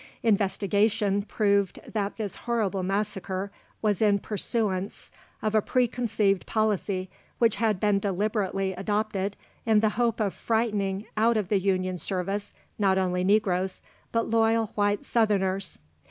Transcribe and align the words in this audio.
Investigation 0.23 1.21
proved 1.21 1.79
that 1.87 2.17
this 2.17 2.35
horrible 2.35 2.81
massacre 2.81 3.51
was 3.83 4.01
in 4.01 4.17
pursuance 4.17 5.11
of 5.43 5.53
a 5.53 5.61
pre 5.61 5.87
conceived 5.87 6.47
policy, 6.47 7.07
which 7.37 7.57
had 7.57 7.79
been 7.79 7.99
deliberately 7.99 8.73
adopted 8.73 9.35
in 9.63 9.79
the 9.79 9.89
hope 9.89 10.19
of 10.19 10.33
frightening 10.33 11.05
out 11.17 11.37
of 11.37 11.49
the 11.49 11.59
Union 11.59 11.99
service 11.99 12.51
not 12.79 12.97
only 12.97 13.23
negroes, 13.23 13.83
but 14.11 14.27
loyal 14.27 14.71
white 14.73 15.05
Southerners. 15.05 15.77